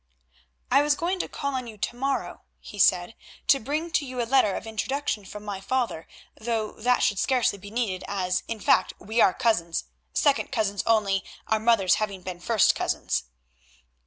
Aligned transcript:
"I 0.71 0.81
was 0.81 0.95
going 0.95 1.19
to 1.19 1.27
call 1.29 1.53
on 1.53 1.67
you 1.67 1.77
to 1.77 1.95
morrow," 1.95 2.41
he 2.59 2.79
said, 2.79 3.13
"to 3.45 3.59
bring 3.59 3.91
to 3.91 4.03
you 4.03 4.19
a 4.19 4.25
letter 4.25 4.55
of 4.55 4.65
introduction 4.65 5.25
from 5.25 5.45
my 5.45 5.61
father, 5.61 6.07
though 6.35 6.71
that 6.71 7.03
should 7.03 7.19
scarcely 7.19 7.59
be 7.59 7.69
needed 7.69 8.03
as, 8.07 8.41
in 8.47 8.59
fact, 8.59 8.93
we 8.97 9.21
are 9.21 9.31
cousins—second 9.35 10.51
cousins 10.51 10.81
only, 10.87 11.23
our 11.45 11.59
mothers 11.59 11.97
having 12.01 12.23
been 12.23 12.39
first 12.39 12.73
cousins." 12.73 13.25